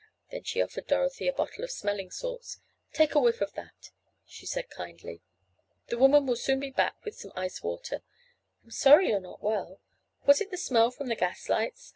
[0.31, 2.59] Then she offered Dorothy a bottle of smelling salts.
[2.91, 3.91] "Take a whiff of that,"
[4.25, 5.21] she said kindly.
[5.89, 8.01] "The woman will be back soon with some ice water.
[8.63, 9.79] I'm sorry you're not well.
[10.25, 11.89] Was it the smell from the gas lights?